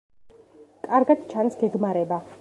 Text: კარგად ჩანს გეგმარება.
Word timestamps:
კარგად 0.87 1.23
ჩანს 1.35 1.63
გეგმარება. 1.63 2.23